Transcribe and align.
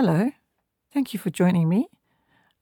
Hello, 0.00 0.30
thank 0.94 1.12
you 1.12 1.18
for 1.18 1.28
joining 1.28 1.68
me. 1.68 1.88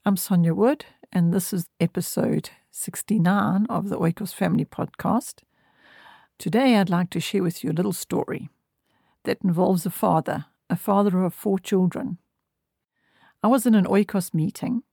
I'm 0.07 0.16
Sonja 0.16 0.57
Wood, 0.57 0.86
and 1.12 1.35
this 1.35 1.53
is 1.53 1.68
episode 1.79 2.48
69 2.71 3.66
of 3.68 3.91
the 3.91 3.98
Oikos 3.98 4.32
Family 4.32 4.64
Podcast. 4.64 5.43
Today, 6.39 6.77
I'd 6.77 6.89
like 6.89 7.11
to 7.11 7.21
share 7.21 7.43
with 7.43 7.62
you 7.62 7.71
a 7.71 7.77
little 7.77 7.93
story 7.93 8.49
that 9.25 9.36
involves 9.45 9.85
a 9.85 9.91
father, 9.91 10.46
a 10.71 10.77
father 10.77 11.22
of 11.25 11.35
four 11.35 11.59
children. 11.59 12.17
I 13.43 13.49
was 13.49 13.66
in 13.66 13.75
an 13.75 13.85
Oikos 13.85 14.32
meeting, 14.32 14.85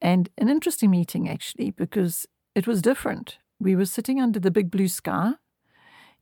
and 0.00 0.28
an 0.38 0.48
interesting 0.48 0.92
meeting 0.92 1.28
actually, 1.28 1.72
because 1.72 2.28
it 2.54 2.68
was 2.68 2.80
different. 2.80 3.38
We 3.58 3.74
were 3.74 3.86
sitting 3.86 4.20
under 4.20 4.38
the 4.38 4.52
big 4.52 4.70
blue 4.70 4.86
sky, 4.86 5.32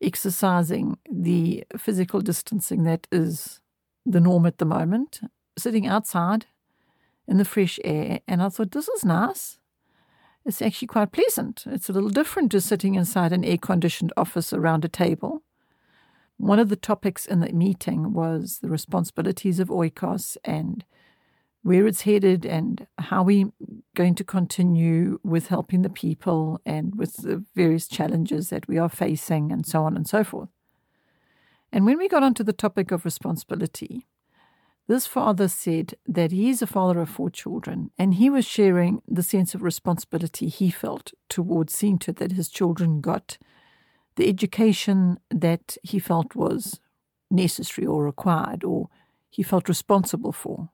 exercising 0.00 0.96
the 1.12 1.64
physical 1.76 2.22
distancing 2.22 2.84
that 2.84 3.06
is 3.12 3.60
the 4.06 4.20
norm 4.20 4.46
at 4.46 4.58
the 4.58 4.64
moment, 4.64 5.20
sitting 5.56 5.86
outside 5.86 6.46
in 7.26 7.38
the 7.38 7.44
fresh 7.44 7.78
air. 7.84 8.20
And 8.28 8.42
I 8.42 8.48
thought, 8.48 8.72
this 8.72 8.88
is 8.88 9.04
nice. 9.04 9.58
It's 10.44 10.60
actually 10.60 10.88
quite 10.88 11.12
pleasant. 11.12 11.64
It's 11.66 11.88
a 11.88 11.92
little 11.92 12.10
different 12.10 12.52
to 12.52 12.60
sitting 12.60 12.94
inside 12.94 13.32
an 13.32 13.44
air 13.44 13.56
conditioned 13.56 14.12
office 14.16 14.52
around 14.52 14.84
a 14.84 14.88
table. 14.88 15.42
One 16.36 16.58
of 16.58 16.68
the 16.68 16.76
topics 16.76 17.24
in 17.24 17.40
the 17.40 17.52
meeting 17.52 18.12
was 18.12 18.58
the 18.58 18.68
responsibilities 18.68 19.60
of 19.60 19.68
Oikos 19.68 20.36
and 20.44 20.84
where 21.62 21.86
it's 21.86 22.02
headed 22.02 22.44
and 22.44 22.86
how 22.98 23.22
we're 23.22 23.50
going 23.96 24.14
to 24.16 24.24
continue 24.24 25.18
with 25.24 25.46
helping 25.46 25.80
the 25.80 25.88
people 25.88 26.60
and 26.66 26.94
with 26.96 27.16
the 27.18 27.42
various 27.54 27.88
challenges 27.88 28.50
that 28.50 28.68
we 28.68 28.76
are 28.76 28.90
facing 28.90 29.50
and 29.50 29.64
so 29.64 29.82
on 29.84 29.96
and 29.96 30.06
so 30.06 30.22
forth. 30.22 30.50
And 31.72 31.86
when 31.86 31.96
we 31.96 32.06
got 32.06 32.22
onto 32.22 32.44
the 32.44 32.52
topic 32.52 32.90
of 32.90 33.06
responsibility, 33.06 34.06
this 34.86 35.06
father 35.06 35.48
said 35.48 35.94
that 36.06 36.30
he 36.30 36.50
is 36.50 36.60
a 36.60 36.66
father 36.66 37.00
of 37.00 37.08
four 37.08 37.30
children, 37.30 37.90
and 37.98 38.14
he 38.14 38.28
was 38.28 38.44
sharing 38.44 39.00
the 39.08 39.22
sense 39.22 39.54
of 39.54 39.62
responsibility 39.62 40.48
he 40.48 40.70
felt 40.70 41.12
towards 41.28 41.74
seeing 41.74 41.98
to 42.00 42.12
that 42.12 42.32
his 42.32 42.50
children 42.50 43.00
got 43.00 43.38
the 44.16 44.28
education 44.28 45.18
that 45.30 45.76
he 45.82 45.98
felt 45.98 46.34
was 46.34 46.80
necessary 47.30 47.86
or 47.86 48.04
required, 48.04 48.62
or 48.62 48.88
he 49.30 49.42
felt 49.42 49.68
responsible 49.68 50.32
for. 50.32 50.68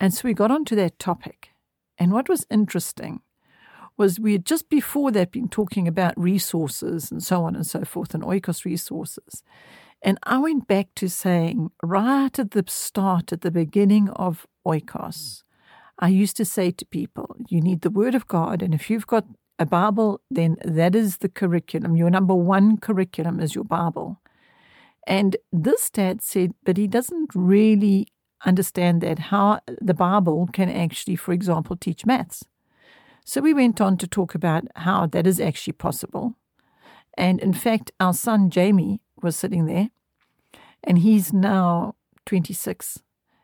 And 0.00 0.12
so 0.12 0.22
we 0.24 0.34
got 0.34 0.50
onto 0.50 0.74
that 0.76 0.98
topic. 0.98 1.50
And 1.98 2.12
what 2.12 2.28
was 2.28 2.46
interesting 2.50 3.20
was 3.96 4.18
we 4.18 4.32
had 4.32 4.44
just 4.44 4.68
before 4.68 5.12
that 5.12 5.30
been 5.30 5.48
talking 5.48 5.86
about 5.86 6.18
resources 6.18 7.10
and 7.12 7.22
so 7.22 7.44
on 7.44 7.54
and 7.54 7.66
so 7.66 7.84
forth, 7.84 8.14
and 8.14 8.24
oikos 8.24 8.64
resources. 8.64 9.44
And 10.02 10.18
I 10.24 10.38
went 10.38 10.66
back 10.66 10.88
to 10.96 11.08
saying, 11.08 11.70
right 11.82 12.36
at 12.36 12.50
the 12.50 12.64
start, 12.66 13.32
at 13.32 13.42
the 13.42 13.52
beginning 13.52 14.08
of 14.10 14.46
Oikos, 14.66 15.44
I 15.98 16.08
used 16.08 16.36
to 16.38 16.44
say 16.44 16.72
to 16.72 16.86
people, 16.86 17.36
you 17.48 17.60
need 17.60 17.82
the 17.82 17.90
Word 17.90 18.16
of 18.16 18.26
God. 18.26 18.62
And 18.62 18.74
if 18.74 18.90
you've 18.90 19.06
got 19.06 19.26
a 19.60 19.66
Bible, 19.66 20.20
then 20.28 20.56
that 20.64 20.96
is 20.96 21.18
the 21.18 21.28
curriculum. 21.28 21.94
Your 21.94 22.10
number 22.10 22.34
one 22.34 22.78
curriculum 22.78 23.38
is 23.38 23.54
your 23.54 23.64
Bible. 23.64 24.20
And 25.06 25.36
this 25.52 25.88
dad 25.88 26.20
said, 26.20 26.52
but 26.64 26.76
he 26.76 26.88
doesn't 26.88 27.30
really 27.34 28.08
understand 28.44 29.02
that 29.02 29.18
how 29.18 29.60
the 29.80 29.94
Bible 29.94 30.48
can 30.52 30.68
actually, 30.68 31.14
for 31.14 31.32
example, 31.32 31.76
teach 31.76 32.04
maths. 32.04 32.44
So 33.24 33.40
we 33.40 33.54
went 33.54 33.80
on 33.80 33.96
to 33.98 34.08
talk 34.08 34.34
about 34.34 34.64
how 34.74 35.06
that 35.06 35.28
is 35.28 35.38
actually 35.38 35.74
possible. 35.74 36.34
And 37.16 37.38
in 37.38 37.52
fact, 37.52 37.92
our 38.00 38.14
son 38.14 38.50
Jamie 38.50 39.00
was 39.22 39.36
sitting 39.36 39.66
there, 39.66 39.90
and 40.82 40.98
he's 40.98 41.32
now 41.32 41.94
26. 42.26 43.02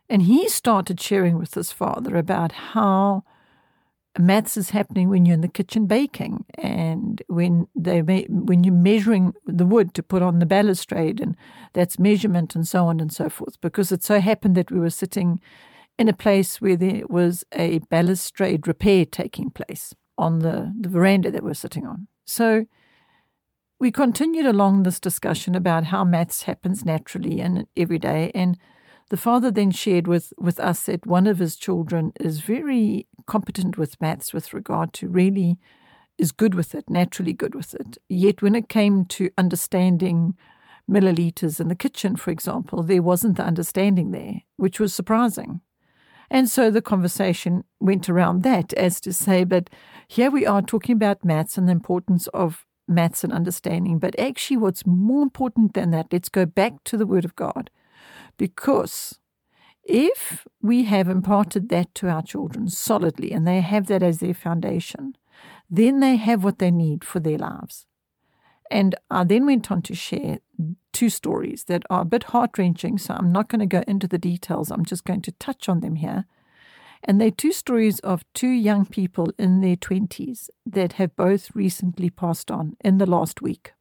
And 0.09 0.23
he 0.23 0.49
started 0.49 1.01
sharing 1.01 1.39
with 1.39 1.55
his 1.55 1.71
father 1.71 2.17
about 2.17 2.53
how 2.53 3.25
maths 4.19 4.57
is 4.57 4.71
happening 4.71 5.09
when 5.09 5.25
you're 5.25 5.35
in 5.35 5.41
the 5.41 5.49
kitchen 5.49 5.87
baking 5.87 6.45
and 6.57 7.23
when 7.29 7.69
they 7.77 8.01
when 8.29 8.65
you're 8.65 8.75
measuring 8.75 9.33
the 9.47 9.67
wood 9.67 9.95
to 9.95 10.03
put 10.03 10.23
on 10.23 10.39
the 10.39 10.47
balustrade 10.47 11.21
and 11.21 11.37
that's 11.73 11.99
measurement 11.99 12.55
and 12.57 12.67
so 12.67 12.87
on 12.87 13.01
and 13.01 13.13
so 13.13 13.29
forth 13.29 13.61
because 13.61 13.93
it 13.93 14.03
so 14.03 14.21
happened 14.21 14.57
that 14.57 14.71
we 14.71 14.81
were 14.81 14.91
sitting 14.91 15.41
in 15.99 16.09
a 16.09 16.13
place 16.13 16.61
where 16.61 16.77
there 16.77 17.03
was 17.09 17.45
a 17.53 17.79
balustrade 17.91 18.67
repair 18.67 19.05
taking 19.05 19.51
place 19.51 19.95
on 20.17 20.41
the, 20.41 20.73
the 20.81 20.89
veranda 20.89 21.31
that 21.31 21.45
we're 21.45 21.55
sitting 21.55 21.87
on 21.87 22.09
so 22.25 22.67
we 23.81 23.93
continued 23.93 24.47
along 24.47 24.83
this 24.83 24.99
discussion 24.99 25.55
about 25.55 25.85
how 25.85 26.05
maths 26.05 26.43
happens 26.43 26.85
naturally 26.85 27.41
and 27.41 27.67
every 27.77 27.99
day. 27.99 28.33
And 28.35 28.59
the 29.11 29.17
father 29.17 29.51
then 29.51 29.71
shared 29.71 30.07
with, 30.07 30.33
with 30.37 30.59
us 30.59 30.85
that 30.85 31.07
one 31.07 31.27
of 31.27 31.39
his 31.39 31.57
children 31.57 32.13
is 32.21 32.41
very 32.41 33.07
competent 33.27 33.79
with 33.79 34.01
maths 34.01 34.33
with 34.33 34.53
regard 34.53 34.93
to 34.95 35.09
really 35.09 35.59
is 36.19 36.33
good 36.33 36.55
with 36.55 36.75
it, 36.75 36.91
naturally 36.91 37.33
good 37.33 37.55
with 37.55 37.75
it. 37.75 37.99
Yet 38.09 38.43
when 38.43 38.57
it 38.57 38.69
came 38.69 39.05
to 39.07 39.31
understanding 39.39 40.35
milliliters 40.91 41.61
in 41.61 41.69
the 41.69 41.77
kitchen, 41.77 42.17
for 42.17 42.33
example, 42.33 42.83
there 42.83 43.03
wasn't 43.03 43.37
the 43.37 43.45
understanding 43.45 44.11
there, 44.11 44.43
which 44.57 44.81
was 44.81 44.93
surprising. 44.93 45.61
And 46.31 46.51
so 46.51 46.71
the 46.71 46.83
conversation 46.83 47.65
went 47.81 48.09
around 48.09 48.43
that 48.43 48.73
as 48.75 49.01
to 49.03 49.13
say, 49.13 49.45
but 49.45 49.71
here 50.09 50.31
we 50.31 50.45
are 50.45 50.61
talking 50.61 50.95
about 50.95 51.25
maths 51.25 51.57
and 51.57 51.69
the 51.69 51.73
importance 51.73 52.27
of 52.29 52.67
maths 52.89 53.25
and 53.25 53.33
understanding. 53.33 53.99
But 53.99 54.19
actually, 54.19 54.57
what's 54.57 54.87
more 54.87 55.23
important 55.23 55.75
than 55.75 55.91
that, 55.91 56.13
let's 56.13 56.29
go 56.29 56.47
back 56.47 56.83
to 56.85 56.97
the 56.97 57.07
Word 57.07 57.25
of 57.25 57.37
God. 57.37 57.71
Because 58.37 59.19
if 59.85 60.47
we 60.61 60.85
have 60.85 61.09
imparted 61.09 61.69
that 61.71 61.95
to 61.97 62.09
our 62.09 62.23
children 62.23 62.69
solidly 62.69 63.33
and 63.33 63.47
they 63.47 63.61
have 63.61 63.87
that 63.87 64.03
as 64.03 64.19
their 64.19 64.35
foundation, 64.35 65.17
then 65.71 66.01
they 66.01 66.17
have 66.17 66.45
what 66.45 66.59
they 66.59 66.71
need 66.71 67.05
for 67.05 67.21
their 67.21 67.39
lives. 67.39 67.87
And 68.71 68.95
I 69.11 69.25
then 69.25 69.47
went 69.47 69.71
on 69.71 69.83
to 69.83 69.95
share 69.95 70.41
two 70.93 71.09
stories 71.09 71.65
that 71.65 71.85
are 71.89 72.03
a 72.03 72.07
bit 72.07 72.25
heart 72.25 72.59
wrenching, 72.59 72.99
so 72.99 73.15
I'm 73.15 73.33
not 73.33 73.49
going 73.49 73.61
to 73.61 73.67
go 73.67 73.83
into 73.87 74.07
the 74.07 74.19
details. 74.19 74.71
I'm 74.71 74.85
just 74.85 75.05
going 75.05 75.23
to 75.23 75.33
touch 75.33 75.69
on 75.69 75.81
them 75.81 75.97
here. 75.97 76.27
And 77.05 77.21
they're 77.21 77.31
two 77.31 77.53
stories 77.53 78.01
of 78.01 78.25
two 78.35 78.49
young 78.49 78.85
people 78.85 79.31
in 79.39 79.61
their 79.61 79.77
20s 79.77 80.49
that 80.67 80.95
have 80.95 81.17
both 81.17 81.55
recently 81.55 82.11
passed 82.11 82.51
on 82.51 82.77
in 82.81 82.99
the 82.99 83.07
last 83.07 83.41
week. 83.41 83.73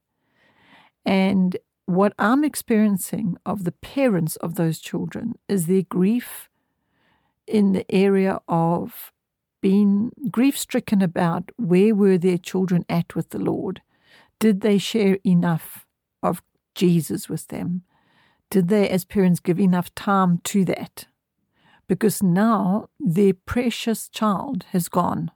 And 1.06 1.58
what 1.86 2.14
I'm 2.20 2.44
experiencing 2.44 3.38
of 3.46 3.64
the 3.64 3.72
parents 3.72 4.36
of 4.38 4.56
those 4.56 4.80
children 4.80 5.36
is 5.48 5.66
their 5.66 5.84
grief 5.84 6.50
in 7.48 7.72
the 7.72 7.90
area 7.90 8.40
of 8.48 9.14
being 9.62 10.12
grief 10.30 10.58
stricken 10.58 11.02
about 11.02 11.52
where 11.58 11.96
were 11.96 12.18
their 12.18 12.38
children 12.38 12.86
at 12.90 13.16
with 13.16 13.30
the 13.30 13.40
Lord? 13.40 13.82
Did 14.40 14.62
they 14.62 14.78
share 14.78 15.18
enough 15.26 15.86
of 16.22 16.42
Jesus 16.76 17.28
with 17.28 17.48
them? 17.48 17.84
Did 18.50 18.68
they, 18.68 18.88
as 18.90 19.04
parents, 19.04 19.40
give 19.40 19.60
enough 19.60 19.94
time 19.96 20.40
to 20.46 20.64
that? 20.66 21.08
Because 21.88 22.22
now 22.22 22.90
their 23.00 23.34
precious 23.34 24.10
child 24.10 24.66
has 24.72 24.90
gone. 24.90 25.32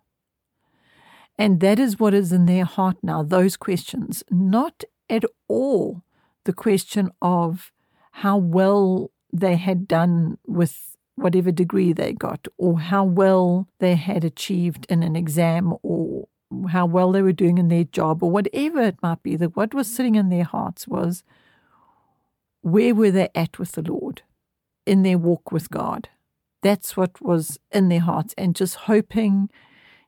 And 1.37 1.59
that 1.61 1.79
is 1.79 1.99
what 1.99 2.13
is 2.13 2.31
in 2.31 2.45
their 2.45 2.65
heart 2.65 2.97
now, 3.01 3.23
those 3.23 3.57
questions, 3.57 4.23
not 4.29 4.83
at 5.09 5.23
all 5.47 6.03
the 6.43 6.53
question 6.53 7.09
of 7.21 7.71
how 8.11 8.37
well 8.37 9.11
they 9.33 9.55
had 9.55 9.87
done 9.87 10.37
with 10.45 10.97
whatever 11.15 11.51
degree 11.51 11.93
they 11.93 12.13
got, 12.13 12.47
or 12.57 12.79
how 12.79 13.03
well 13.03 13.67
they 13.79 13.95
had 13.95 14.23
achieved 14.23 14.85
in 14.89 15.03
an 15.03 15.15
exam, 15.15 15.73
or 15.83 16.27
how 16.69 16.85
well 16.85 17.11
they 17.11 17.21
were 17.21 17.31
doing 17.31 17.57
in 17.57 17.69
their 17.69 17.85
job, 17.85 18.21
or 18.23 18.31
whatever 18.31 18.81
it 18.81 18.97
might 19.01 19.23
be. 19.23 19.35
That 19.35 19.55
what 19.55 19.73
was 19.73 19.91
sitting 19.91 20.15
in 20.15 20.29
their 20.29 20.43
hearts 20.43 20.87
was 20.87 21.23
where 22.61 22.93
were 22.93 23.11
they 23.11 23.29
at 23.33 23.57
with 23.57 23.73
the 23.73 23.81
Lord 23.81 24.21
in 24.85 25.03
their 25.03 25.17
walk 25.17 25.51
with 25.51 25.69
God? 25.69 26.09
That's 26.61 26.95
what 26.95 27.21
was 27.21 27.59
in 27.71 27.89
their 27.89 28.01
hearts, 28.01 28.33
and 28.37 28.55
just 28.55 28.75
hoping 28.75 29.49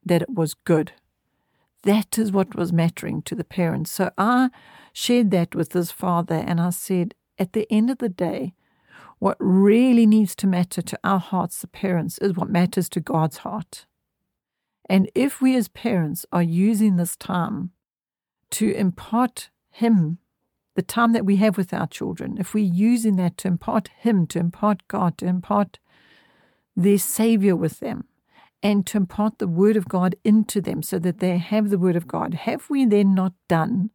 that 0.06 0.22
it 0.22 0.30
was 0.30 0.54
good. 0.54 0.92
That 1.84 2.18
is 2.18 2.32
what 2.32 2.56
was 2.56 2.72
mattering 2.72 3.22
to 3.24 3.36
the 3.36 3.44
parents. 3.44 3.92
So 3.92 4.12
I 4.18 4.50
shared 4.94 5.32
that 5.32 5.56
with 5.56 5.70
this 5.70 5.92
father, 5.92 6.36
and 6.36 6.62
I 6.62 6.70
said, 6.70 7.16
at 7.40 7.54
the 7.54 7.68
end 7.72 7.90
of 7.90 7.98
the 7.98 8.10
day, 8.10 8.54
what 9.20 9.38
really 9.40 10.06
needs 10.06 10.36
to 10.36 10.48
matter 10.48 10.82
to 10.82 11.00
our 11.04 11.20
hearts, 11.20 11.60
the 11.60 11.68
parents, 11.68 12.18
is 12.20 12.34
what 12.34 12.50
matters 12.50 12.90
to 12.90 13.00
God's 13.00 13.38
heart. 13.38 13.86
And 14.90 15.10
if 15.16 15.42
we 15.42 15.56
as 15.56 15.70
parents 15.70 16.26
are 16.32 16.44
using 16.44 16.98
this 16.98 17.16
time 17.16 17.72
to 18.52 18.72
impart 18.72 19.50
Him, 19.72 20.20
the 20.76 20.82
time 20.82 21.14
that 21.14 21.26
we 21.26 21.38
have 21.38 21.58
with 21.58 21.74
our 21.74 21.88
children, 21.88 22.38
if 22.38 22.54
we're 22.54 22.66
using 22.66 23.16
that 23.16 23.38
to 23.40 23.48
impart 23.48 23.90
Him, 23.98 24.28
to 24.28 24.40
impart 24.40 24.88
God, 24.88 25.18
to 25.20 25.26
impart 25.26 25.80
their 26.76 26.98
Savior 26.98 27.56
with 27.56 27.80
them 27.80 28.06
and 28.62 28.86
to 28.88 28.98
impart 28.98 29.40
the 29.40 29.48
Word 29.48 29.76
of 29.76 29.88
God 29.88 30.16
into 30.24 30.62
them 30.62 30.82
so 30.82 30.98
that 31.00 31.20
they 31.20 31.38
have 31.38 31.70
the 31.70 31.78
Word 31.78 31.96
of 31.96 32.08
God, 32.08 32.34
have 32.34 32.70
we 32.70 32.86
then 32.86 33.14
not 33.14 33.34
done 33.48 33.90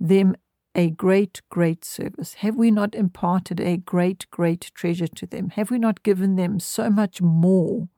them 0.00 0.34
a 0.74 0.90
great, 0.90 1.42
great 1.50 1.84
service? 1.84 2.34
Have 2.34 2.56
we 2.56 2.70
not 2.70 2.94
imparted 2.94 3.60
a 3.60 3.76
great, 3.76 4.26
great 4.30 4.70
treasure 4.74 5.06
to 5.06 5.26
them? 5.26 5.50
Have 5.50 5.70
we 5.70 5.78
not 5.78 6.02
given 6.02 6.36
them 6.36 6.58
so 6.58 6.88
much 6.88 7.20
more 7.20 7.88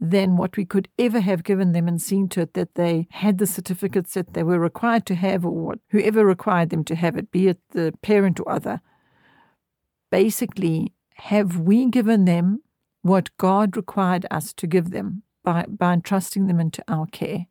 than 0.00 0.36
what 0.36 0.56
we 0.56 0.64
could 0.64 0.88
ever 0.98 1.20
have 1.20 1.42
given 1.42 1.72
them 1.72 1.88
and 1.88 2.00
seen 2.00 2.28
to 2.28 2.42
it 2.42 2.54
that 2.54 2.74
they 2.74 3.08
had 3.10 3.38
the 3.38 3.46
certificates 3.46 4.14
that 4.14 4.34
they 4.34 4.42
were 4.42 4.58
required 4.58 5.06
to 5.06 5.14
have 5.14 5.44
or 5.44 5.74
whoever 5.88 6.24
required 6.24 6.70
them 6.70 6.84
to 6.84 6.94
have 6.94 7.16
it, 7.16 7.32
be 7.32 7.48
it 7.48 7.58
the 7.70 7.92
parent 8.02 8.38
or 8.38 8.50
other? 8.50 8.80
Basically, 10.10 10.92
have 11.14 11.58
we 11.58 11.86
given 11.86 12.26
them 12.26 12.62
what 13.08 13.36
God 13.36 13.76
required 13.76 14.26
us 14.30 14.52
to 14.52 14.66
give 14.66 14.90
them 14.90 15.22
by, 15.42 15.64
by 15.68 15.94
entrusting 15.94 16.46
them 16.46 16.60
into 16.60 16.82
our 16.86 17.06
care? 17.06 17.46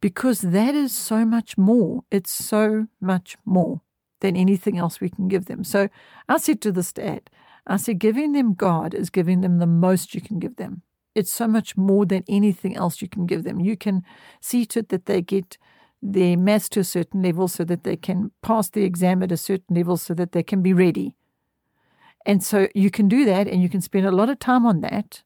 Because 0.00 0.40
that 0.40 0.74
is 0.74 0.94
so 0.94 1.24
much 1.24 1.56
more. 1.58 2.04
It's 2.10 2.32
so 2.32 2.88
much 3.00 3.36
more 3.44 3.82
than 4.20 4.36
anything 4.36 4.78
else 4.78 5.00
we 5.00 5.08
can 5.08 5.28
give 5.28 5.46
them. 5.46 5.64
So 5.64 5.88
I 6.28 6.38
said 6.38 6.60
to 6.62 6.72
this 6.72 6.92
dad, 6.92 7.30
I 7.66 7.76
said, 7.76 7.98
giving 7.98 8.32
them 8.32 8.54
God 8.54 8.94
is 8.94 9.10
giving 9.10 9.40
them 9.42 9.58
the 9.58 9.66
most 9.66 10.14
you 10.14 10.20
can 10.20 10.38
give 10.38 10.56
them. 10.56 10.82
It's 11.14 11.32
so 11.32 11.46
much 11.46 11.76
more 11.76 12.06
than 12.06 12.24
anything 12.28 12.76
else 12.76 13.02
you 13.02 13.08
can 13.08 13.26
give 13.26 13.44
them. 13.44 13.60
You 13.60 13.76
can 13.76 14.02
see 14.40 14.64
to 14.66 14.80
it 14.80 14.88
that 14.88 15.06
they 15.06 15.20
get 15.20 15.58
their 16.02 16.36
maths 16.36 16.68
to 16.70 16.80
a 16.80 16.84
certain 16.84 17.22
level 17.22 17.48
so 17.48 17.64
that 17.64 17.84
they 17.84 17.96
can 17.96 18.30
pass 18.42 18.68
the 18.68 18.84
exam 18.84 19.22
at 19.22 19.32
a 19.32 19.36
certain 19.36 19.76
level 19.76 19.96
so 19.96 20.14
that 20.14 20.32
they 20.32 20.42
can 20.42 20.62
be 20.62 20.72
ready. 20.72 21.16
And 22.26 22.42
so 22.42 22.68
you 22.74 22.90
can 22.90 23.08
do 23.08 23.24
that 23.24 23.48
and 23.48 23.62
you 23.62 23.68
can 23.68 23.80
spend 23.80 24.06
a 24.06 24.10
lot 24.10 24.28
of 24.28 24.38
time 24.38 24.66
on 24.66 24.80
that. 24.82 25.22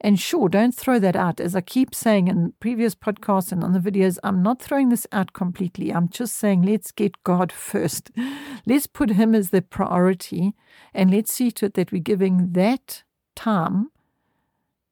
And 0.00 0.18
sure, 0.18 0.48
don't 0.48 0.74
throw 0.74 0.98
that 0.98 1.14
out. 1.14 1.40
As 1.40 1.54
I 1.54 1.60
keep 1.60 1.94
saying 1.94 2.28
in 2.28 2.54
previous 2.58 2.94
podcasts 2.94 3.52
and 3.52 3.62
on 3.62 3.72
the 3.72 3.78
videos, 3.78 4.16
I'm 4.24 4.42
not 4.42 4.62
throwing 4.62 4.88
this 4.88 5.06
out 5.12 5.34
completely. 5.34 5.92
I'm 5.92 6.08
just 6.08 6.36
saying 6.36 6.62
let's 6.62 6.90
get 6.90 7.22
God 7.22 7.52
first. 7.52 8.10
Let's 8.66 8.86
put 8.86 9.10
Him 9.10 9.34
as 9.34 9.50
the 9.50 9.62
priority 9.62 10.54
and 10.92 11.10
let's 11.10 11.32
see 11.32 11.50
to 11.52 11.66
it 11.66 11.74
that 11.74 11.92
we're 11.92 12.02
giving 12.02 12.52
that 12.52 13.04
time 13.34 13.90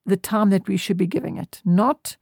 the 0.06 0.17
time 0.17 0.51
that 0.51 0.67
we 0.67 0.77
should 0.77 0.97
be 0.97 1.06
giving 1.06 1.37
it, 1.37 1.61
not 1.65 2.17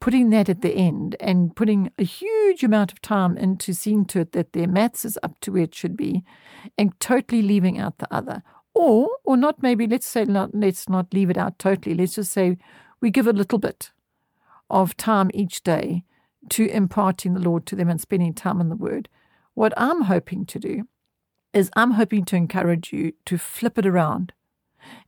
putting 0.00 0.30
that 0.30 0.48
at 0.48 0.62
the 0.62 0.74
end 0.74 1.14
and 1.20 1.54
putting 1.54 1.92
a 1.98 2.02
huge 2.02 2.64
amount 2.64 2.90
of 2.90 3.00
time 3.02 3.36
into 3.36 3.72
seeing 3.72 4.04
to 4.06 4.20
it 4.20 4.32
that 4.32 4.52
their 4.52 4.66
maths 4.66 5.04
is 5.04 5.18
up 5.22 5.38
to 5.40 5.52
where 5.52 5.62
it 5.62 5.74
should 5.74 5.96
be 5.96 6.24
and 6.76 6.98
totally 7.00 7.42
leaving 7.42 7.78
out 7.78 7.98
the 7.98 8.12
other. 8.12 8.42
Or, 8.82 9.10
or 9.24 9.36
not 9.36 9.62
maybe, 9.62 9.86
let's 9.86 10.06
say, 10.06 10.24
not, 10.24 10.54
let's 10.54 10.88
not 10.88 11.12
leave 11.12 11.28
it 11.28 11.36
out 11.36 11.58
totally. 11.58 11.94
Let's 11.94 12.14
just 12.14 12.32
say 12.32 12.56
we 13.02 13.10
give 13.10 13.26
a 13.26 13.32
little 13.34 13.58
bit 13.58 13.90
of 14.70 14.96
time 14.96 15.30
each 15.34 15.62
day 15.62 16.04
to 16.48 16.66
imparting 16.66 17.34
the 17.34 17.40
Lord 17.40 17.66
to 17.66 17.76
them 17.76 17.90
and 17.90 18.00
spending 18.00 18.32
time 18.32 18.58
in 18.58 18.70
the 18.70 18.76
Word. 18.76 19.10
What 19.52 19.74
I'm 19.76 20.04
hoping 20.04 20.46
to 20.46 20.58
do 20.58 20.88
is 21.52 21.70
I'm 21.76 21.90
hoping 21.90 22.24
to 22.24 22.36
encourage 22.36 22.90
you 22.90 23.12
to 23.26 23.36
flip 23.36 23.76
it 23.76 23.84
around 23.84 24.32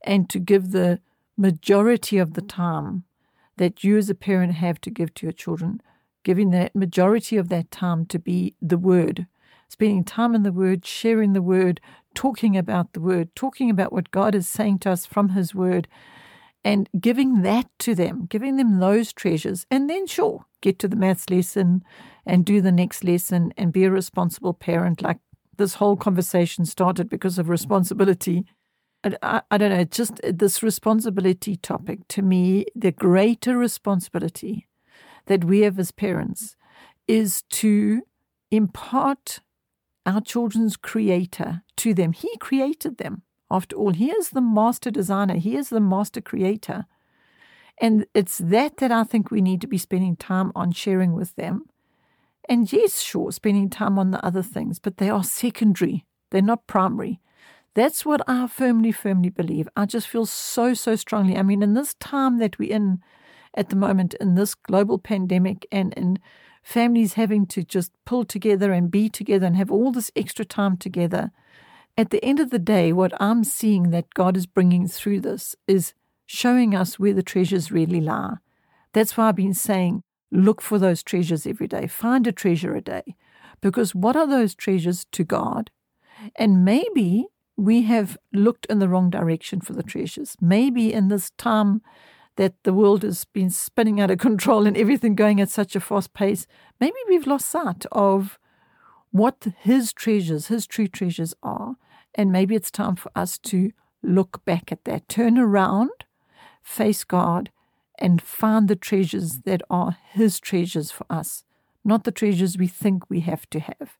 and 0.03 0.29
to 0.29 0.37
give 0.37 0.69
the 0.69 0.99
majority 1.35 2.19
of 2.19 2.35
the 2.35 2.43
time 2.43 3.05
that 3.57 3.83
you 3.83 3.97
as 3.97 4.07
a 4.07 4.13
parent 4.13 4.53
have 4.53 4.79
to 4.81 4.91
give 4.91 5.15
to 5.15 5.25
your 5.25 5.33
children, 5.33 5.81
giving 6.21 6.51
that 6.51 6.75
majority 6.75 7.37
of 7.37 7.49
that 7.49 7.71
time 7.71 8.05
to 8.05 8.19
be 8.19 8.53
the 8.61 8.77
Word, 8.77 9.25
spending 9.73 10.03
time 10.03 10.35
in 10.35 10.43
the 10.43 10.51
Word, 10.51 10.85
sharing 10.85 11.33
the 11.33 11.41
Word, 11.41 11.81
talking 12.13 12.55
about 12.55 12.93
the 12.93 13.01
Word, 13.01 13.35
talking 13.35 13.69
about 13.69 13.91
what 13.91 14.11
God 14.11 14.35
is 14.35 14.47
saying 14.47 14.79
to 14.79 14.91
us 14.91 15.05
from 15.05 15.29
His 15.29 15.53
Word, 15.53 15.87
and 16.63 16.87
giving 16.99 17.41
that 17.41 17.67
to 17.79 17.93
them, 17.93 18.25
giving 18.29 18.55
them 18.55 18.79
those 18.79 19.11
treasures. 19.11 19.65
And 19.69 19.89
then, 19.89 20.07
sure, 20.07 20.45
get 20.61 20.79
to 20.79 20.87
the 20.87 20.95
maths 20.95 21.29
lesson 21.29 21.83
and 22.25 22.45
do 22.45 22.61
the 22.61 22.71
next 22.71 23.03
lesson 23.03 23.53
and 23.57 23.73
be 23.73 23.83
a 23.83 23.91
responsible 23.91 24.53
parent. 24.53 25.01
Like 25.01 25.17
this 25.57 25.75
whole 25.75 25.97
conversation 25.97 26.65
started 26.65 27.09
because 27.09 27.37
of 27.37 27.49
responsibility. 27.49 28.45
I, 29.03 29.41
I 29.51 29.57
don't 29.57 29.71
know, 29.71 29.83
just 29.83 30.21
this 30.23 30.63
responsibility 30.63 31.57
topic 31.57 32.07
to 32.09 32.21
me, 32.21 32.65
the 32.75 32.91
greater 32.91 33.57
responsibility 33.57 34.67
that 35.25 35.43
we 35.43 35.61
have 35.61 35.77
as 35.79 35.91
parents 35.91 36.55
is 37.07 37.43
to 37.49 38.03
impart 38.51 39.41
our 40.05 40.21
children's 40.21 40.77
creator 40.77 41.63
to 41.77 41.93
them. 41.93 42.13
He 42.13 42.35
created 42.37 42.97
them. 42.97 43.23
After 43.49 43.75
all, 43.75 43.91
he 43.91 44.09
is 44.11 44.31
the 44.31 44.41
master 44.41 44.91
designer, 44.91 45.35
he 45.35 45.55
is 45.55 45.69
the 45.69 45.79
master 45.79 46.21
creator. 46.21 46.85
And 47.79 48.05
it's 48.13 48.37
that 48.37 48.77
that 48.77 48.91
I 48.91 49.03
think 49.03 49.31
we 49.31 49.41
need 49.41 49.61
to 49.61 49.67
be 49.67 49.77
spending 49.77 50.15
time 50.15 50.51
on 50.55 50.71
sharing 50.71 51.13
with 51.13 51.35
them. 51.35 51.65
And 52.49 52.71
yes, 52.71 53.01
sure, 53.01 53.31
spending 53.31 53.69
time 53.69 53.97
on 53.97 54.11
the 54.11 54.23
other 54.25 54.43
things, 54.43 54.79
but 54.79 54.97
they 54.97 55.09
are 55.09 55.23
secondary, 55.23 56.05
they're 56.31 56.41
not 56.41 56.67
primary. 56.67 57.19
That's 57.75 58.05
what 58.05 58.21
I 58.27 58.47
firmly, 58.47 58.91
firmly 58.91 59.29
believe. 59.29 59.67
I 59.75 59.85
just 59.85 60.07
feel 60.07 60.27
so, 60.27 60.73
so 60.75 60.95
strongly. 60.95 61.37
I 61.37 61.41
mean, 61.41 61.63
in 61.63 61.73
this 61.73 61.95
time 61.95 62.37
that 62.37 62.59
we're 62.59 62.71
in 62.71 62.99
at 63.55 63.69
the 63.69 63.75
moment, 63.75 64.13
in 64.15 64.35
this 64.35 64.53
global 64.53 64.99
pandemic, 64.99 65.65
and 65.71 65.93
in 65.93 66.19
families 66.63 67.13
having 67.13 67.45
to 67.47 67.63
just 67.63 67.91
pull 68.05 68.23
together 68.23 68.71
and 68.71 68.89
be 68.89 69.09
together 69.09 69.45
and 69.45 69.55
have 69.55 69.71
all 69.71 69.91
this 69.91 70.11
extra 70.15 70.45
time 70.45 70.77
together. 70.77 71.31
At 71.97 72.09
the 72.09 72.23
end 72.23 72.39
of 72.39 72.49
the 72.49 72.59
day, 72.59 72.91
what 72.91 73.13
I'm 73.21 73.43
seeing 73.43 73.91
that 73.91 74.13
God 74.13 74.35
is 74.35 74.47
bringing 74.47 74.87
through 74.87 75.19
this 75.19 75.55
is 75.67 75.93
showing 76.25 76.73
us 76.73 76.97
where 76.97 77.13
the 77.13 77.21
treasures 77.21 77.71
really 77.71 78.01
lie. 78.01 78.37
That's 78.93 79.15
why 79.15 79.29
I've 79.29 79.35
been 79.35 79.53
saying, 79.53 80.03
look 80.31 80.61
for 80.61 80.79
those 80.79 81.03
treasures 81.03 81.45
every 81.45 81.67
day, 81.67 81.85
find 81.85 82.25
a 82.25 82.31
treasure 82.31 82.75
a 82.75 82.81
day. 82.81 83.15
Because 83.61 83.93
what 83.93 84.15
are 84.15 84.27
those 84.27 84.55
treasures 84.55 85.05
to 85.11 85.23
God? 85.23 85.69
And 86.35 86.65
maybe 86.65 87.27
we 87.55 87.83
have 87.83 88.17
looked 88.31 88.65
in 88.67 88.79
the 88.79 88.89
wrong 88.89 89.09
direction 89.09 89.61
for 89.61 89.73
the 89.73 89.83
treasures. 89.83 90.35
Maybe 90.41 90.91
in 90.91 91.09
this 91.09 91.31
time 91.37 91.81
that 92.35 92.55
the 92.63 92.73
world 92.73 93.03
has 93.03 93.25
been 93.25 93.49
spinning 93.49 93.99
out 93.99 94.11
of 94.11 94.17
control 94.17 94.65
and 94.65 94.77
everything 94.77 95.15
going 95.15 95.39
at 95.39 95.49
such 95.49 95.75
a 95.75 95.79
fast 95.79 96.13
pace, 96.13 96.47
maybe 96.79 96.95
we've 97.07 97.27
lost 97.27 97.49
sight 97.49 97.85
of 97.91 98.39
what 99.11 99.47
his 99.59 99.93
treasures, 99.93 100.47
his 100.47 100.65
true 100.65 100.87
treasures 100.87 101.35
are. 101.43 101.75
And 102.15 102.31
maybe 102.31 102.55
it's 102.55 102.71
time 102.71 102.95
for 102.95 103.11
us 103.15 103.37
to 103.39 103.71
look 104.01 104.43
back 104.45 104.71
at 104.71 104.83
that, 104.85 105.07
turn 105.07 105.37
around, 105.37 106.05
face 106.61 107.03
God, 107.03 107.51
and 107.99 108.21
find 108.21 108.67
the 108.67 108.75
treasures 108.75 109.41
that 109.41 109.61
are 109.69 109.97
his 110.11 110.39
treasures 110.39 110.91
for 110.91 111.05
us, 111.09 111.43
not 111.85 112.03
the 112.03 112.11
treasures 112.11 112.57
we 112.57 112.67
think 112.67 113.09
we 113.09 113.21
have 113.21 113.49
to 113.51 113.59
have. 113.59 113.97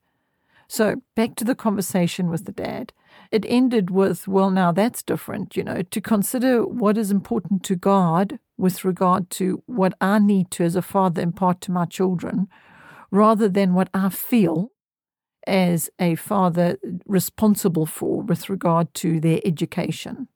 So, 0.68 1.04
back 1.16 1.36
to 1.36 1.44
the 1.44 1.56
conversation 1.56 2.30
with 2.30 2.46
the 2.46 2.52
dad. 2.52 2.94
It 3.32 3.46
ended 3.48 3.90
with, 3.90 4.28
well, 4.28 4.52
now 4.52 4.72
that's 4.72 5.02
different, 5.02 5.58
you 5.58 5.64
know, 5.64 5.82
to 5.82 6.02
consider 6.02 6.66
what 6.66 6.98
is 6.98 7.12
important 7.12 7.64
to 7.64 7.76
God 7.76 8.40
with 8.58 8.86
regard 8.86 9.30
to 9.32 9.64
what 9.66 9.94
I 10.00 10.20
need 10.20 10.52
to, 10.52 10.64
as 10.64 10.76
a 10.76 10.82
father, 10.82 11.22
impart 11.22 11.60
to 11.62 11.72
my 11.72 11.86
children, 11.86 12.48
rather 13.10 13.50
than 13.50 13.74
what 13.74 13.90
I 13.94 14.10
feel 14.10 14.70
as 15.48 15.90
a 16.00 16.16
father 16.16 16.78
responsible 17.06 17.86
for 17.86 18.22
with 18.22 18.50
regard 18.50 18.94
to 18.96 19.20
their 19.20 19.42
education. 19.44 20.28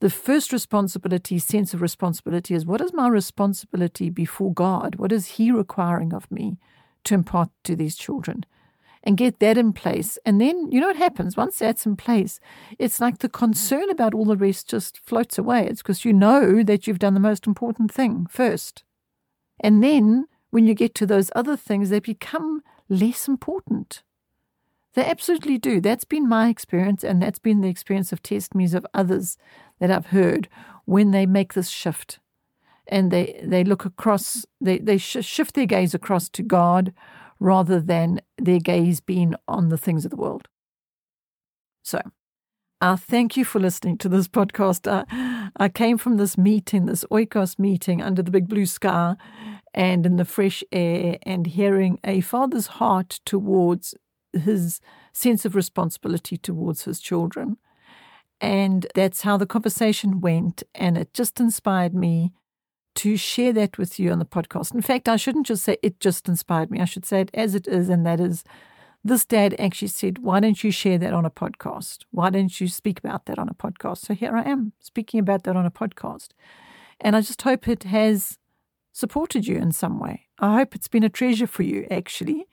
The 0.00 0.10
first 0.10 0.52
responsibility, 0.52 1.38
sense 1.38 1.74
of 1.74 1.82
responsibility, 1.82 2.54
is 2.54 2.64
what 2.64 2.80
is 2.80 2.94
my 2.94 3.08
responsibility 3.08 4.08
before 4.08 4.54
God? 4.54 4.96
What 4.96 5.12
is 5.12 5.26
He 5.26 5.52
requiring 5.52 6.14
of 6.14 6.30
me 6.30 6.58
to 7.04 7.14
impart 7.14 7.50
to 7.64 7.76
these 7.76 7.96
children? 7.96 8.46
And 9.02 9.16
get 9.16 9.38
that 9.40 9.56
in 9.56 9.72
place. 9.72 10.18
And 10.24 10.40
then, 10.40 10.70
you 10.70 10.80
know 10.80 10.88
what 10.88 10.96
happens? 10.96 11.36
Once 11.36 11.58
that's 11.58 11.86
in 11.86 11.96
place, 11.96 12.40
it's 12.78 13.00
like 13.00 13.18
the 13.18 13.28
concern 13.28 13.88
about 13.90 14.14
all 14.14 14.26
the 14.26 14.36
rest 14.36 14.68
just 14.68 14.98
floats 14.98 15.38
away. 15.38 15.66
It's 15.66 15.82
because 15.82 16.04
you 16.04 16.12
know 16.12 16.62
that 16.62 16.86
you've 16.86 16.98
done 16.98 17.14
the 17.14 17.20
most 17.20 17.46
important 17.46 17.92
thing 17.92 18.26
first. 18.28 18.84
And 19.58 19.82
then, 19.82 20.26
when 20.50 20.66
you 20.66 20.74
get 20.74 20.94
to 20.96 21.06
those 21.06 21.30
other 21.34 21.56
things, 21.56 21.90
they 21.90 22.00
become 22.00 22.62
less 22.88 23.28
important. 23.28 24.02
They 24.94 25.04
absolutely 25.04 25.58
do. 25.58 25.80
That's 25.80 26.04
been 26.04 26.28
my 26.28 26.48
experience, 26.48 27.04
and 27.04 27.22
that's 27.22 27.38
been 27.38 27.60
the 27.60 27.68
experience 27.68 28.12
of 28.12 28.22
testimonies 28.22 28.74
of 28.74 28.86
others 28.92 29.38
that 29.78 29.90
I've 29.90 30.06
heard 30.06 30.48
when 30.84 31.12
they 31.12 31.24
make 31.24 31.54
this 31.54 31.68
shift 31.68 32.18
and 32.90 33.10
they, 33.10 33.40
they 33.42 33.62
look 33.64 33.84
across, 33.84 34.44
they, 34.60 34.78
they 34.78 34.98
sh- 34.98 35.18
shift 35.24 35.54
their 35.54 35.66
gaze 35.66 35.94
across 35.94 36.28
to 36.30 36.42
God 36.42 36.92
rather 37.40 37.80
than 37.80 38.20
their 38.38 38.60
gaze 38.60 39.00
being 39.00 39.34
on 39.48 39.70
the 39.70 39.78
things 39.78 40.04
of 40.04 40.10
the 40.10 40.16
world. 40.16 40.46
So, 41.82 42.00
uh, 42.82 42.96
thank 42.96 43.36
you 43.36 43.44
for 43.44 43.58
listening 43.58 43.98
to 43.98 44.08
this 44.08 44.28
podcast. 44.28 44.86
Uh, 44.86 45.50
I 45.56 45.68
came 45.68 45.98
from 45.98 46.18
this 46.18 46.38
meeting, 46.38 46.86
this 46.86 47.04
Oikos 47.10 47.58
meeting 47.58 48.00
under 48.00 48.22
the 48.22 48.30
big 48.30 48.48
blue 48.48 48.66
sky 48.66 49.16
and 49.74 50.06
in 50.06 50.16
the 50.16 50.24
fresh 50.24 50.62
air, 50.72 51.18
and 51.22 51.46
hearing 51.46 51.98
a 52.04 52.20
father's 52.20 52.66
heart 52.66 53.20
towards 53.24 53.94
his 54.32 54.80
sense 55.12 55.44
of 55.44 55.54
responsibility 55.54 56.36
towards 56.36 56.84
his 56.84 57.00
children. 57.00 57.56
And 58.40 58.86
that's 58.94 59.22
how 59.22 59.36
the 59.36 59.46
conversation 59.46 60.20
went. 60.20 60.62
And 60.74 60.96
it 60.96 61.12
just 61.12 61.40
inspired 61.40 61.94
me 61.94 62.32
to 62.96 63.16
share 63.16 63.52
that 63.52 63.78
with 63.78 63.98
you 63.98 64.10
on 64.10 64.18
the 64.18 64.24
podcast. 64.24 64.74
In 64.74 64.82
fact, 64.82 65.08
I 65.08 65.16
shouldn't 65.16 65.46
just 65.46 65.64
say 65.64 65.76
it 65.82 66.00
just 66.00 66.28
inspired 66.28 66.70
me. 66.70 66.80
I 66.80 66.84
should 66.84 67.06
say 67.06 67.20
it 67.22 67.30
as 67.34 67.54
it 67.54 67.66
is, 67.66 67.88
and 67.88 68.04
that 68.06 68.20
is 68.20 68.44
this 69.02 69.24
dad 69.24 69.54
actually 69.58 69.88
said, 69.88 70.18
Why 70.18 70.40
don't 70.40 70.62
you 70.62 70.70
share 70.70 70.98
that 70.98 71.14
on 71.14 71.24
a 71.24 71.30
podcast? 71.30 72.04
Why 72.10 72.30
don't 72.30 72.60
you 72.60 72.68
speak 72.68 72.98
about 72.98 73.26
that 73.26 73.38
on 73.38 73.48
a 73.48 73.54
podcast? 73.54 73.98
So 73.98 74.14
here 74.14 74.36
I 74.36 74.42
am 74.42 74.72
speaking 74.80 75.20
about 75.20 75.44
that 75.44 75.56
on 75.56 75.66
a 75.66 75.70
podcast. 75.70 76.28
And 77.00 77.16
I 77.16 77.22
just 77.22 77.40
hope 77.42 77.66
it 77.66 77.84
has 77.84 78.36
supported 78.92 79.46
you 79.46 79.56
in 79.56 79.72
some 79.72 79.98
way. 79.98 80.26
I 80.38 80.56
hope 80.56 80.74
it's 80.74 80.88
been 80.88 81.02
a 81.02 81.08
treasure 81.08 81.46
for 81.46 81.62
you, 81.62 81.86
actually, 81.90 82.46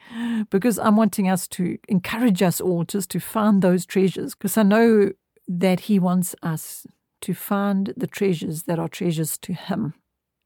because 0.50 0.80
I'm 0.80 0.96
wanting 0.96 1.28
us 1.30 1.48
to 1.50 1.78
encourage 1.90 2.42
us 2.42 2.62
all 2.62 2.86
just 2.86 3.10
to 3.12 3.20
find 3.20 3.62
those 3.62 3.86
treasures, 3.86 4.36
because 4.36 4.58
I 4.58 4.64
know 4.64 5.12
that 5.50 5.82
He 5.82 6.00
wants 6.00 6.36
us 6.42 6.88
to 7.22 7.34
find 7.34 7.94
the 7.98 8.08
treasures 8.08 8.64
that 8.64 8.80
are 8.80 8.88
treasures 8.88 9.38
to 9.40 9.54
Him 9.54 9.96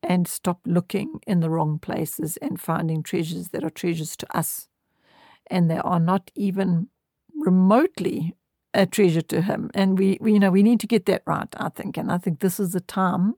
and 0.03 0.27
stop 0.27 0.59
looking 0.65 1.19
in 1.27 1.39
the 1.39 1.49
wrong 1.49 1.79
places 1.79 2.37
and 2.37 2.59
finding 2.59 3.03
treasures 3.03 3.49
that 3.49 3.63
are 3.63 3.69
treasures 3.69 4.15
to 4.17 4.37
us. 4.37 4.67
And 5.47 5.69
they 5.69 5.77
are 5.77 5.99
not 5.99 6.31
even 6.35 6.87
remotely 7.35 8.35
a 8.73 8.85
treasure 8.85 9.21
to 9.21 9.41
Him. 9.41 9.69
And 9.73 9.97
we, 9.97 10.17
we, 10.21 10.33
you 10.33 10.39
know, 10.39 10.51
we 10.51 10.63
need 10.63 10.79
to 10.79 10.87
get 10.87 11.05
that 11.05 11.23
right, 11.25 11.47
I 11.57 11.69
think. 11.69 11.97
And 11.97 12.11
I 12.11 12.17
think 12.17 12.39
this 12.39 12.59
is 12.59 12.71
the 12.71 12.81
time 12.81 13.35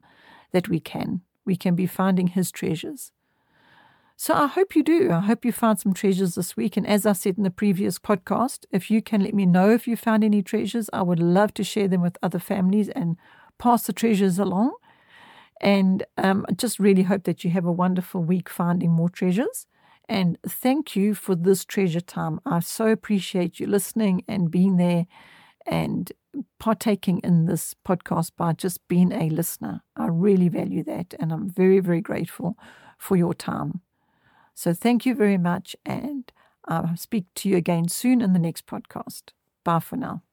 that 0.51 0.69
we 0.69 0.79
can. 0.79 1.21
We 1.45 1.55
can 1.55 1.75
be 1.75 1.87
finding 1.87 2.27
His 2.27 2.51
treasures. 2.51 3.11
So 4.15 4.33
I 4.35 4.47
hope 4.47 4.75
you 4.75 4.83
do. 4.83 5.11
I 5.11 5.21
hope 5.21 5.43
you 5.43 5.51
found 5.51 5.79
some 5.79 5.93
treasures 5.93 6.35
this 6.35 6.55
week. 6.55 6.77
And 6.77 6.87
as 6.87 7.05
I 7.05 7.13
said 7.13 7.37
in 7.37 7.43
the 7.43 7.49
previous 7.49 7.97
podcast, 7.97 8.65
if 8.71 8.91
you 8.91 9.01
can 9.01 9.21
let 9.21 9.33
me 9.33 9.45
know 9.45 9.71
if 9.71 9.87
you 9.87 9.97
found 9.97 10.23
any 10.23 10.43
treasures, 10.43 10.89
I 10.93 11.01
would 11.01 11.19
love 11.19 11.53
to 11.55 11.63
share 11.63 11.87
them 11.87 12.01
with 12.01 12.17
other 12.21 12.39
families 12.39 12.89
and 12.89 13.17
pass 13.57 13.87
the 13.87 13.93
treasures 13.93 14.37
along. 14.37 14.75
And 15.61 16.05
um, 16.17 16.45
I 16.49 16.53
just 16.53 16.79
really 16.79 17.03
hope 17.03 17.23
that 17.23 17.43
you 17.43 17.51
have 17.51 17.65
a 17.65 17.71
wonderful 17.71 18.21
week 18.23 18.49
finding 18.49 18.91
more 18.91 19.09
treasures. 19.09 19.67
And 20.09 20.37
thank 20.47 20.95
you 20.95 21.15
for 21.15 21.35
this 21.35 21.63
treasure 21.63 22.01
time. 22.01 22.39
I 22.45 22.59
so 22.59 22.87
appreciate 22.87 23.59
you 23.59 23.67
listening 23.67 24.23
and 24.27 24.51
being 24.51 24.77
there 24.77 25.05
and 25.65 26.11
partaking 26.59 27.19
in 27.19 27.45
this 27.45 27.75
podcast 27.87 28.31
by 28.37 28.53
just 28.53 28.85
being 28.87 29.11
a 29.11 29.29
listener. 29.29 29.81
I 29.95 30.07
really 30.07 30.49
value 30.49 30.83
that. 30.83 31.13
And 31.19 31.31
I'm 31.31 31.49
very, 31.49 31.79
very 31.79 32.01
grateful 32.01 32.57
for 32.97 33.15
your 33.15 33.33
time. 33.33 33.81
So 34.53 34.73
thank 34.73 35.05
you 35.05 35.15
very 35.15 35.37
much. 35.37 35.75
And 35.85 36.31
I'll 36.65 36.97
speak 36.97 37.25
to 37.35 37.49
you 37.49 37.57
again 37.57 37.87
soon 37.87 38.21
in 38.21 38.33
the 38.33 38.39
next 38.39 38.65
podcast. 38.65 39.31
Bye 39.63 39.79
for 39.79 39.95
now. 39.95 40.23